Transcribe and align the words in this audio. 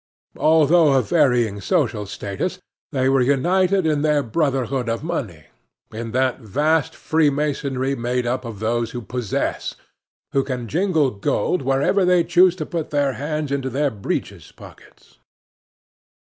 Although 0.39 0.93
of 0.93 1.09
varying 1.11 1.61
social 1.61 2.07
status, 2.07 2.57
they 2.91 3.07
were 3.07 3.21
united 3.21 3.85
in 3.85 4.01
the 4.01 4.23
brotherhood 4.23 4.89
of 4.89 5.03
money 5.03 5.45
in 5.93 6.09
that 6.11 6.39
vast 6.39 6.95
freemasonry 6.95 7.93
made 7.93 8.25
up 8.25 8.43
of 8.43 8.57
those 8.59 8.89
who 8.97 9.01
possess, 9.03 9.75
who 10.31 10.43
can 10.43 10.67
jingle 10.67 11.11
gold 11.11 11.61
wherever 11.61 12.03
they 12.03 12.23
choose 12.23 12.55
to 12.55 12.65
put 12.65 12.89
their 12.89 13.13
hands 13.13 13.51
into 13.51 13.69
their 13.69 13.91
breeches' 13.91 14.51
pockets. 14.51 15.19